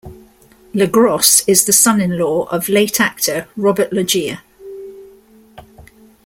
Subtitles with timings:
[0.73, 4.41] LeGros is the son-in-law of late actor Robert Loggia.